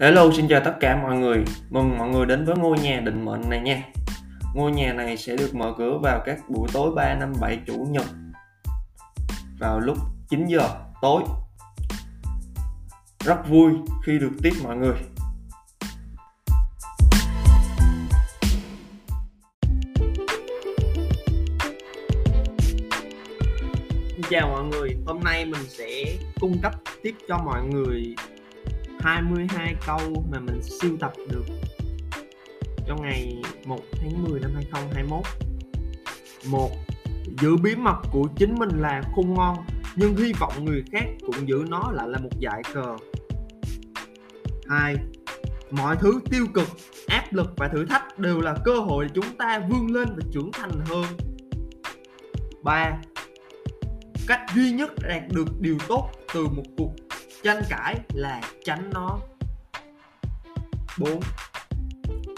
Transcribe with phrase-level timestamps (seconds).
[0.00, 1.44] Hello, xin chào tất cả mọi người.
[1.70, 3.82] Mừng mọi người đến với ngôi nhà định mệnh này nha.
[4.54, 7.86] Ngôi nhà này sẽ được mở cửa vào các buổi tối 3 năm 7 chủ
[7.90, 8.04] nhật
[9.58, 9.98] vào lúc
[10.28, 10.68] 9 giờ
[11.02, 11.22] tối.
[13.24, 13.72] Rất vui
[14.04, 14.96] khi được tiếp mọi người.
[24.08, 26.04] Xin chào mọi người, hôm nay mình sẽ
[26.40, 28.14] cung cấp tiếp cho mọi người
[29.04, 31.44] 22 câu mà mình siêu tập được
[32.86, 35.24] trong ngày 1 tháng 10 năm 2021
[36.46, 36.70] một,
[37.40, 39.56] giữ bí mật của chính mình là khôn ngon,
[39.96, 42.96] nhưng hy vọng người khác cũng giữ nó lại là một dại cờ.
[44.68, 44.96] Hai,
[45.70, 46.68] mọi thứ tiêu cực,
[47.06, 50.22] áp lực và thử thách đều là cơ hội để chúng ta vươn lên và
[50.32, 51.06] trưởng thành hơn.
[52.62, 52.92] Ba,
[54.26, 56.90] cách duy nhất đạt được điều tốt từ một cuộc
[57.44, 59.18] tranh cãi là tránh nó.
[60.98, 61.20] 4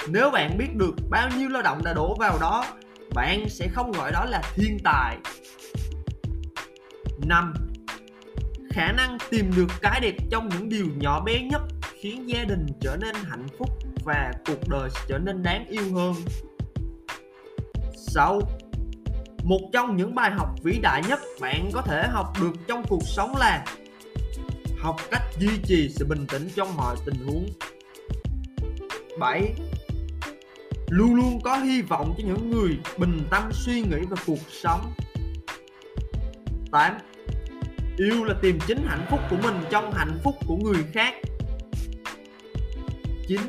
[0.09, 2.65] nếu bạn biết được bao nhiêu lao động đã đổ vào đó,
[3.15, 5.17] bạn sẽ không gọi đó là thiên tài.
[7.27, 7.55] 5
[8.71, 11.63] khả năng tìm được cái đẹp trong những điều nhỏ bé nhất
[12.01, 13.69] khiến gia đình trở nên hạnh phúc
[14.05, 16.15] và cuộc đời trở nên đáng yêu hơn.
[17.97, 18.41] 6
[19.45, 23.03] một trong những bài học vĩ đại nhất bạn có thể học được trong cuộc
[23.07, 23.65] sống là
[24.79, 27.47] học cách duy trì sự bình tĩnh trong mọi tình huống.
[29.19, 29.55] 7
[30.89, 34.93] luôn luôn có hy vọng cho những người bình tâm suy nghĩ về cuộc sống.
[36.73, 36.99] 8
[37.97, 41.15] yêu là tìm chính hạnh phúc của mình trong hạnh phúc của người khác.
[43.29, 43.41] 9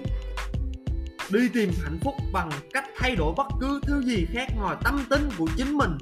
[1.29, 5.05] đi tìm hạnh phúc bằng cách thay đổi bất cứ thứ gì khác ngoài tâm
[5.09, 5.97] tính của chính mình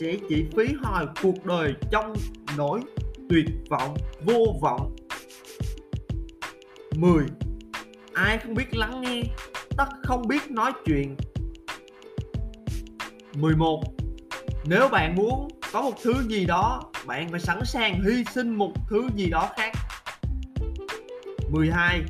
[0.00, 2.14] sẽ chỉ phí hoài cuộc đời trong
[2.56, 2.80] nỗi
[3.28, 4.96] tuyệt vọng, vô vọng.
[6.96, 7.26] 10
[8.12, 9.22] ai không biết lắng nghe?
[9.76, 11.16] Tất không biết nói chuyện.
[13.34, 13.82] 11
[14.64, 18.72] nếu bạn muốn có một thứ gì đó, bạn phải sẵn sàng hy sinh một
[18.90, 19.72] thứ gì đó khác.
[21.50, 22.02] 12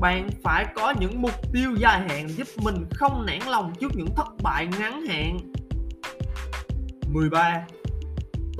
[0.00, 4.14] bạn phải có những mục tiêu dài hạn giúp mình không nản lòng trước những
[4.16, 5.38] thất bại ngắn hạn.
[7.12, 7.66] 13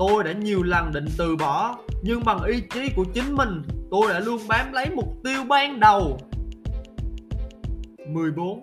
[0.01, 4.13] tôi đã nhiều lần định từ bỏ, nhưng bằng ý chí của chính mình, tôi
[4.13, 6.19] đã luôn bám lấy mục tiêu ban đầu.
[8.07, 8.61] 14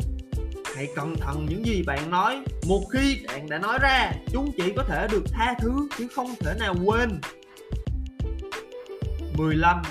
[0.76, 2.40] hãy cẩn thận những gì bạn nói.
[2.68, 6.34] Một khi bạn đã nói ra, chúng chỉ có thể được tha thứ, chứ không
[6.40, 7.20] thể nào quên.
[9.36, 9.82] 15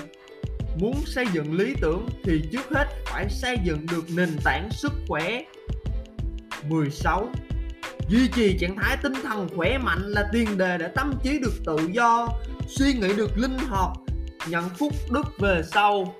[0.80, 4.92] muốn xây dựng lý tưởng thì trước hết phải xây dựng được nền tảng sức
[5.08, 5.44] khỏe.
[6.68, 7.28] 16
[8.08, 11.54] duy trì trạng thái tinh thần khỏe mạnh là tiền đề để tâm trí được
[11.64, 12.28] tự do,
[12.66, 13.90] suy nghĩ được linh hoạt,
[14.48, 16.14] nhận phúc đức về sau.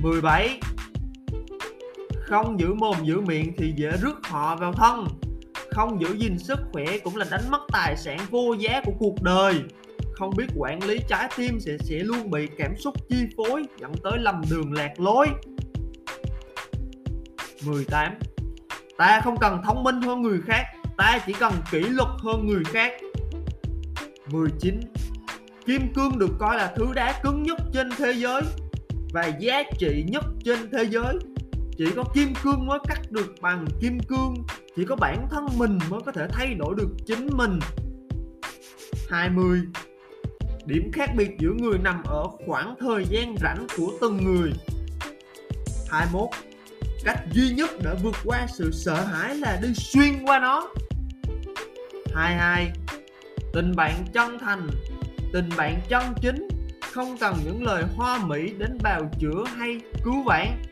[0.00, 0.60] 17
[2.32, 5.06] không giữ mồm giữ miệng thì dễ rước họ vào thân.
[5.70, 9.22] Không giữ gìn sức khỏe cũng là đánh mất tài sản vô giá của cuộc
[9.22, 9.54] đời.
[10.12, 13.92] Không biết quản lý trái tim sẽ sẽ luôn bị cảm xúc chi phối dẫn
[14.02, 15.28] tới lầm đường lạc lối.
[17.66, 18.12] 18
[18.98, 20.64] ta không cần thông minh hơn người khác,
[20.96, 22.92] ta chỉ cần kỷ luật hơn người khác.
[24.30, 24.80] 19
[25.66, 28.42] kim cương được coi là thứ đá cứng nhất trên thế giới
[29.12, 31.14] và giá trị nhất trên thế giới.
[31.78, 34.34] Chỉ có kim cương mới cắt được bằng kim cương,
[34.76, 37.58] chỉ có bản thân mình mới có thể thay đổi được chính mình.
[39.08, 39.62] 20
[40.64, 44.52] điểm khác biệt giữa người nằm ở khoảng thời gian rảnh của từng người.
[45.88, 46.28] 21
[47.04, 50.68] cách duy nhất để vượt qua sự sợ hãi là đi xuyên qua nó.
[52.14, 52.72] 22
[53.52, 54.70] tình bạn chân thành,
[55.32, 56.48] tình bạn chân chính,
[56.92, 60.62] không cần những lời hoa mỹ đến bào chữa hay cứu vãn.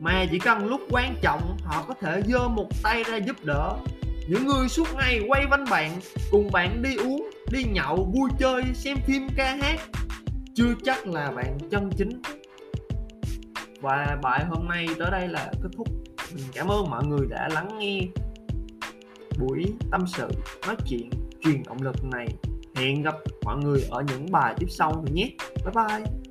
[0.00, 3.76] Mà chỉ cần lúc quan trọng, họ có thể giơ một tay ra giúp đỡ.
[4.28, 8.62] Những người suốt ngày quay quanh bạn, cùng bạn đi uống, đi nhậu, vui chơi,
[8.74, 9.80] xem phim, ca hát.
[10.54, 12.22] Chưa chắc là bạn chân chính
[13.84, 15.88] và bài hôm nay tới đây là kết thúc.
[16.34, 18.00] Mình cảm ơn mọi người đã lắng nghe
[19.38, 20.28] buổi tâm sự,
[20.66, 21.10] nói chuyện,
[21.40, 22.28] truyền động lực này.
[22.74, 23.14] Hẹn gặp
[23.44, 25.30] mọi người ở những bài tiếp sau nhé.
[25.64, 26.23] Bye bye.